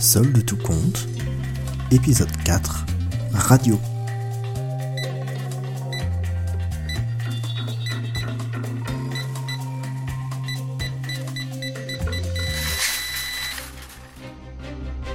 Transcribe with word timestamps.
Seul 0.00 0.32
de 0.32 0.40
tout 0.40 0.56
compte, 0.56 1.08
épisode 1.90 2.30
4, 2.44 2.86
Radio. 3.32 3.80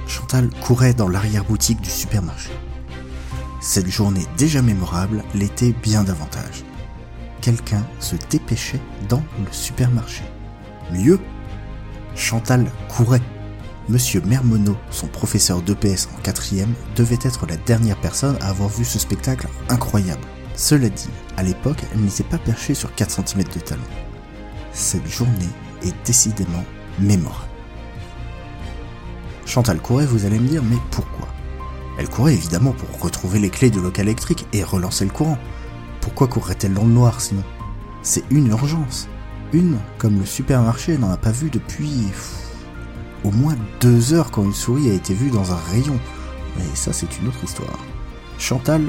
Chantal 0.06 0.50
courait 0.60 0.92
dans 0.92 1.08
l'arrière-boutique 1.08 1.80
du 1.80 1.88
supermarché. 1.88 2.50
Cette 3.62 3.88
journée 3.88 4.26
déjà 4.36 4.60
mémorable 4.60 5.24
l'était 5.34 5.72
bien 5.72 6.04
davantage. 6.04 6.62
Quelqu'un 7.40 7.86
se 8.00 8.16
dépêchait 8.28 8.82
dans 9.08 9.22
le 9.38 9.50
supermarché. 9.50 10.24
Mieux, 10.92 11.18
Chantal 12.14 12.70
courait. 12.90 13.22
Monsieur 13.90 14.22
Mermonot, 14.22 14.78
son 14.90 15.08
professeur 15.08 15.60
d'EPS 15.60 16.08
en 16.16 16.20
quatrième, 16.22 16.72
devait 16.96 17.18
être 17.20 17.46
la 17.46 17.58
dernière 17.58 18.00
personne 18.00 18.38
à 18.40 18.48
avoir 18.48 18.70
vu 18.70 18.82
ce 18.82 18.98
spectacle 18.98 19.46
incroyable. 19.68 20.26
Cela 20.54 20.88
dit, 20.88 21.10
à 21.36 21.42
l'époque, 21.42 21.82
elle 21.92 22.00
n'était 22.00 22.24
pas 22.24 22.38
perchée 22.38 22.72
sur 22.72 22.94
4 22.94 23.26
cm 23.26 23.44
de 23.44 23.60
talon. 23.60 23.82
Cette 24.72 25.06
journée 25.06 25.50
est 25.82 25.94
décidément 26.06 26.64
mémorable. 26.98 27.50
Chantal 29.44 29.78
courait, 29.80 30.06
vous 30.06 30.24
allez 30.24 30.38
me 30.38 30.48
dire, 30.48 30.62
mais 30.62 30.78
pourquoi? 30.90 31.28
Elle 31.98 32.08
courait 32.08 32.32
évidemment 32.32 32.72
pour 32.72 33.02
retrouver 33.02 33.38
les 33.38 33.50
clés 33.50 33.70
du 33.70 33.80
local 33.80 34.06
électrique 34.06 34.46
et 34.54 34.64
relancer 34.64 35.04
le 35.04 35.10
courant. 35.10 35.38
Pourquoi 36.00 36.26
courrait-elle 36.26 36.72
dans 36.72 36.84
le 36.84 36.92
noir 36.92 37.20
sinon? 37.20 37.44
C'est 38.02 38.24
une 38.30 38.46
urgence. 38.46 39.08
Une 39.52 39.78
comme 39.98 40.18
le 40.18 40.26
supermarché 40.26 40.96
n'en 40.96 41.10
a 41.10 41.18
pas 41.18 41.30
vu 41.32 41.50
depuis 41.50 42.06
au 43.24 43.30
moins 43.30 43.56
deux 43.80 44.12
heures 44.12 44.30
quand 44.30 44.44
une 44.44 44.54
souris 44.54 44.90
a 44.90 44.94
été 44.94 45.14
vue 45.14 45.30
dans 45.30 45.52
un 45.52 45.58
rayon. 45.70 45.98
Mais 46.56 46.64
ça 46.74 46.92
c'est 46.92 47.18
une 47.18 47.28
autre 47.28 47.42
histoire. 47.42 47.78
Chantal 48.38 48.82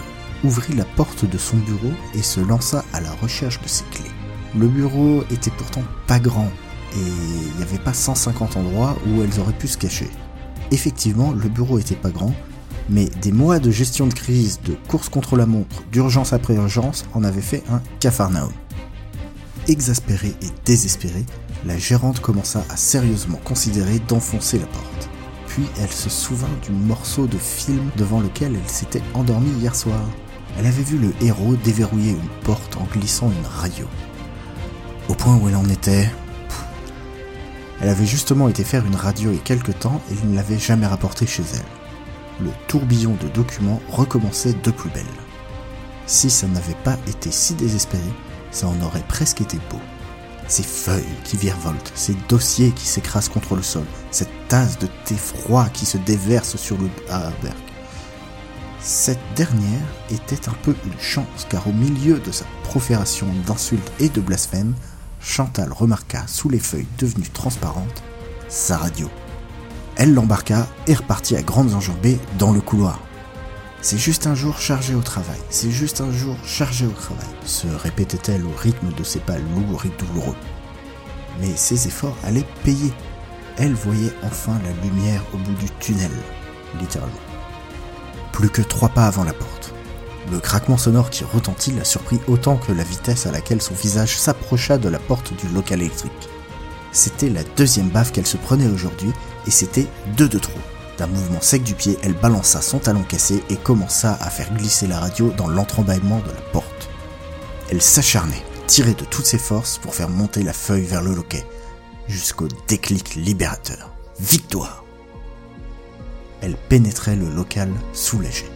ouvrit 0.43 0.75
la 0.75 0.85
porte 0.85 1.25
de 1.25 1.37
son 1.37 1.57
bureau 1.57 1.93
et 2.13 2.21
se 2.21 2.39
lança 2.39 2.83
à 2.93 3.01
la 3.01 3.11
recherche 3.13 3.61
de 3.61 3.67
ses 3.67 3.85
clés. 3.85 4.11
Le 4.57 4.67
bureau 4.67 5.23
était 5.31 5.51
pourtant 5.51 5.83
pas 6.07 6.19
grand 6.19 6.51
et 6.95 6.99
il 6.99 7.57
n'y 7.57 7.63
avait 7.63 7.79
pas 7.79 7.93
150 7.93 8.57
endroits 8.57 8.95
où 9.07 9.21
elles 9.21 9.39
auraient 9.39 9.53
pu 9.53 9.67
se 9.67 9.77
cacher. 9.77 10.09
Effectivement, 10.71 11.31
le 11.31 11.49
bureau 11.49 11.77
était 11.77 11.95
pas 11.95 12.09
grand, 12.09 12.33
mais 12.89 13.05
des 13.21 13.31
mois 13.31 13.59
de 13.59 13.71
gestion 13.71 14.07
de 14.07 14.13
crise, 14.13 14.59
de 14.63 14.75
course 14.87 15.09
contre 15.09 15.35
la 15.35 15.45
montre, 15.45 15.83
d'urgence 15.91 16.33
après 16.33 16.55
urgence 16.55 17.05
en 17.13 17.23
avaient 17.23 17.41
fait 17.41 17.63
un 17.69 17.81
cafarnaum. 17.99 18.51
Exaspérée 19.67 20.35
et 20.41 20.49
désespérée, 20.65 21.25
la 21.65 21.77
gérante 21.77 22.19
commença 22.19 22.63
à 22.69 22.77
sérieusement 22.77 23.39
considérer 23.43 23.99
d'enfoncer 23.99 24.59
la 24.59 24.67
porte. 24.67 25.09
Puis 25.47 25.65
elle 25.81 25.91
se 25.91 26.09
souvint 26.09 26.47
du 26.63 26.71
morceau 26.71 27.27
de 27.27 27.37
film 27.37 27.89
devant 27.97 28.19
lequel 28.19 28.55
elle 28.55 28.69
s'était 28.69 29.01
endormie 29.13 29.51
hier 29.59 29.75
soir. 29.75 30.01
Elle 30.57 30.67
avait 30.67 30.83
vu 30.83 30.97
le 30.97 31.13
héros 31.21 31.55
déverrouiller 31.55 32.11
une 32.11 32.43
porte 32.43 32.77
en 32.77 32.85
glissant 32.85 33.31
une 33.31 33.45
radio. 33.45 33.87
Au 35.09 35.15
point 35.15 35.35
où 35.37 35.49
elle 35.49 35.55
en 35.55 35.67
était, 35.69 36.09
elle 37.81 37.89
avait 37.89 38.05
justement 38.05 38.47
été 38.47 38.63
faire 38.63 38.85
une 38.85 38.95
radio 38.95 39.31
il 39.31 39.37
y 39.37 39.39
quelque 39.39 39.71
temps 39.71 40.01
et 40.11 40.13
il 40.13 40.29
ne 40.29 40.35
l'avait 40.35 40.59
jamais 40.59 40.87
rapportée 40.87 41.25
chez 41.25 41.43
elle. 41.53 42.45
Le 42.45 42.51
tourbillon 42.67 43.15
de 43.21 43.27
documents 43.29 43.81
recommençait 43.89 44.53
de 44.53 44.71
plus 44.71 44.89
belle. 44.91 45.03
Si 46.05 46.29
ça 46.29 46.47
n'avait 46.47 46.77
pas 46.83 46.97
été 47.07 47.31
si 47.31 47.53
désespéré, 47.55 48.03
ça 48.51 48.67
en 48.67 48.81
aurait 48.81 49.05
presque 49.07 49.41
été 49.41 49.57
beau. 49.69 49.79
Ces 50.47 50.63
feuilles 50.63 51.03
qui 51.23 51.37
virevoltent, 51.37 51.91
ces 51.95 52.15
dossiers 52.29 52.71
qui 52.71 52.85
s'écrasent 52.85 53.29
contre 53.29 53.55
le 53.55 53.63
sol, 53.63 53.85
cette 54.11 54.47
tasse 54.47 54.77
de 54.77 54.87
thé 55.05 55.15
froid 55.15 55.67
qui 55.69 55.85
se 55.85 55.97
déverse 55.97 56.55
sur 56.55 56.77
le 56.77 56.89
Haberg. 57.09 57.55
Cette 58.79 59.19
dernière 59.35 59.87
était 60.11 60.47
un 60.47 60.53
peu 60.61 60.75
une 60.85 60.99
chance 60.99 61.47
car 61.49 61.67
au 61.67 61.71
milieu 61.71 62.19
de 62.19 62.31
sa 62.31 62.45
profération 62.63 63.27
d'insultes 63.47 63.91
et 63.99 64.09
de 64.09 64.21
blasphèmes, 64.21 64.75
Chantal 65.19 65.73
remarqua 65.73 66.27
sous 66.27 66.49
les 66.49 66.59
feuilles 66.59 66.85
devenues 66.99 67.29
transparentes 67.29 68.03
sa 68.47 68.77
radio. 68.77 69.09
Elle 69.97 70.13
l'embarqua 70.13 70.67
et 70.87 70.93
repartit 70.93 71.35
à 71.35 71.41
grandes 71.41 71.73
enjambées 71.73 72.19
dans 72.37 72.51
le 72.51 72.61
couloir. 72.61 72.99
C'est 73.85 73.99
juste 73.99 74.25
un 74.25 74.33
jour 74.33 74.57
chargé 74.57 74.95
au 74.95 75.01
travail, 75.01 75.37
c'est 75.51 75.69
juste 75.69 76.01
un 76.01 76.11
jour 76.11 76.35
chargé 76.43 76.87
au 76.87 76.91
travail, 76.91 77.27
se 77.45 77.67
répétait-elle 77.67 78.43
au 78.43 78.51
rythme 78.57 78.91
de 78.91 79.03
ses 79.03 79.19
pas 79.19 79.37
lourds 79.37 79.85
et 79.85 79.91
douloureux. 79.99 80.35
Mais 81.39 81.55
ses 81.55 81.85
efforts 81.85 82.17
allaient 82.23 82.47
payer. 82.63 82.91
Elle 83.57 83.75
voyait 83.75 84.11
enfin 84.23 84.59
la 84.63 84.71
lumière 84.83 85.21
au 85.35 85.37
bout 85.37 85.53
du 85.53 85.69
tunnel, 85.79 86.09
littéralement. 86.79 87.13
Plus 88.31 88.49
que 88.49 88.63
trois 88.63 88.89
pas 88.89 89.05
avant 89.05 89.23
la 89.23 89.33
porte. 89.33 89.71
Le 90.31 90.39
craquement 90.39 90.77
sonore 90.77 91.11
qui 91.11 91.23
retentit 91.23 91.73
la 91.73 91.83
surprit 91.83 92.19
autant 92.27 92.57
que 92.57 92.71
la 92.71 92.83
vitesse 92.83 93.27
à 93.27 93.31
laquelle 93.31 93.61
son 93.61 93.75
visage 93.75 94.17
s'approcha 94.17 94.79
de 94.79 94.89
la 94.89 94.97
porte 94.97 95.31
du 95.35 95.47
local 95.53 95.81
électrique. 95.81 96.11
C'était 96.91 97.29
la 97.29 97.43
deuxième 97.55 97.89
baffe 97.89 98.11
qu'elle 98.11 98.25
se 98.25 98.37
prenait 98.37 98.65
aujourd'hui, 98.65 99.11
et 99.45 99.51
c'était 99.51 99.85
deux 100.17 100.27
de 100.27 100.39
trop. 100.39 100.59
D'un 100.97 101.07
mouvement 101.07 101.41
sec 101.41 101.63
du 101.63 101.75
pied, 101.75 101.97
elle 102.03 102.13
balança 102.13 102.61
son 102.61 102.79
talon 102.79 103.03
cassé 103.03 103.43
et 103.49 103.57
commença 103.57 104.17
à 104.21 104.29
faire 104.29 104.53
glisser 104.53 104.87
la 104.87 104.99
radio 104.99 105.29
dans 105.31 105.49
l'entrebâillement 105.49 106.19
de 106.19 106.31
la 106.31 106.41
porte. 106.53 106.89
Elle 107.69 107.81
s'acharnait, 107.81 108.43
tirait 108.67 108.93
de 108.93 109.03
toutes 109.03 109.25
ses 109.25 109.37
forces 109.37 109.77
pour 109.77 109.93
faire 109.93 110.09
monter 110.09 110.41
la 110.41 110.53
feuille 110.53 110.85
vers 110.85 111.01
le 111.01 111.13
loquet, 111.13 111.45
jusqu'au 112.07 112.47
déclic 112.67 113.15
libérateur. 113.15 113.91
Victoire 114.19 114.85
Elle 116.41 116.55
pénétrait 116.55 117.17
le 117.17 117.29
local 117.29 117.69
soulagée. 117.91 118.49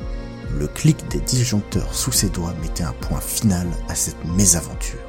Le 0.58 0.68
clic 0.68 1.08
des 1.10 1.20
disjoncteurs 1.20 1.94
sous 1.94 2.14
ses 2.14 2.30
doigts 2.30 2.54
mettait 2.62 2.84
un 2.84 2.94
point 2.94 3.20
final 3.20 3.68
à 3.90 3.96
cette 3.96 4.24
mésaventure. 4.26 5.00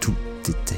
Tout 0.00 0.14
était 0.48 0.73